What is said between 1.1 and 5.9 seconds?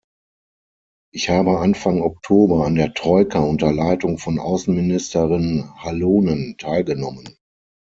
Ich habe Anfang Oktober an der Troika unter Leitung von Außenministerin